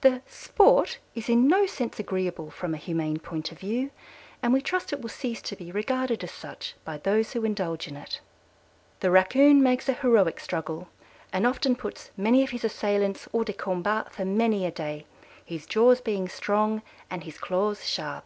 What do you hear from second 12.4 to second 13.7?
of his assailants hors de